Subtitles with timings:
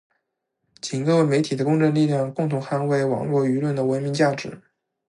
[0.81, 4.59] 请各位媒体的公正力量，共同捍卫网络舆论的文明价值